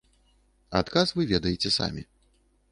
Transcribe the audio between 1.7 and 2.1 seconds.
самі.